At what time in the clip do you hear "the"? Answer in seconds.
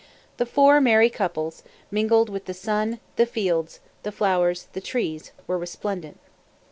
0.37-0.47, 2.45-2.55, 3.17-3.27, 4.01-4.11, 4.73-4.81